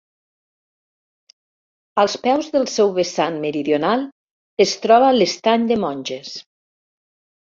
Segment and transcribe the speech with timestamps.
[2.03, 4.05] Als peus del seu vessant meridional
[4.65, 6.33] es troba l'Estany de Monges.